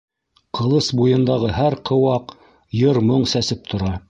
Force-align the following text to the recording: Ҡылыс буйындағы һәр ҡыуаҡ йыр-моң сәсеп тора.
Ҡылыс 0.59 0.87
буйындағы 1.01 1.51
һәр 1.59 1.77
ҡыуаҡ 1.91 2.35
йыр-моң 2.83 3.33
сәсеп 3.37 3.67
тора. 3.75 3.99